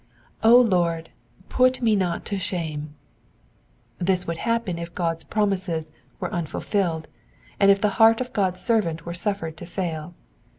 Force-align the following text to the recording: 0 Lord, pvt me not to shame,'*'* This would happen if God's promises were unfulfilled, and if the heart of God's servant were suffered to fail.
0 0.41 0.61
Lord, 0.63 1.11
pvt 1.47 1.79
me 1.83 1.95
not 1.95 2.25
to 2.25 2.39
shame,'*'* 2.39 2.89
This 3.99 4.25
would 4.25 4.37
happen 4.39 4.79
if 4.79 4.95
God's 4.95 5.23
promises 5.23 5.91
were 6.19 6.33
unfulfilled, 6.33 7.07
and 7.59 7.69
if 7.69 7.79
the 7.79 7.89
heart 8.01 8.19
of 8.19 8.33
God's 8.33 8.61
servant 8.61 9.05
were 9.05 9.13
suffered 9.13 9.55
to 9.57 9.65
fail. 9.67 10.15